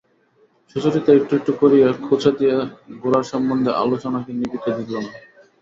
সুচরিতা 0.69 1.11
একটু 1.15 1.33
একটু 1.39 1.51
করিয়া 1.61 1.87
খোঁচা 2.05 2.31
দিয়া 2.31 2.55
দিয়া 2.55 2.57
গোরার 3.01 3.25
সম্বন্ধে 3.31 3.71
আলোচনাকে 3.83 4.31
নিবিতে 4.33 4.69
দিল 4.79 4.93
না। 5.05 5.11